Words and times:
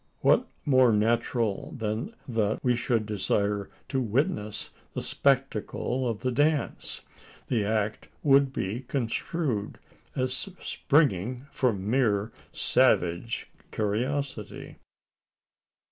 What 0.21 0.47
more 0.65 0.91
natural 0.91 1.75
than 1.77 2.15
that 2.27 2.57
we 2.63 2.75
should 2.75 3.05
desire 3.05 3.69
to 3.89 4.01
witness 4.01 4.71
the 4.95 5.03
spectacle 5.03 6.09
of 6.09 6.21
the 6.21 6.31
dance? 6.31 7.01
The 7.49 7.65
act 7.65 8.07
would 8.23 8.51
be 8.51 8.79
construed 8.79 9.77
as 10.15 10.49
springing 10.59 11.45
from 11.51 11.87
mere 11.87 12.31
savage 12.51 13.51
curiosity? 13.69 14.77